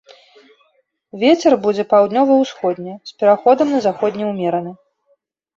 [1.23, 4.71] Вецер будзе паўднёва-ўсходні з пераходам на заходні ўмераны.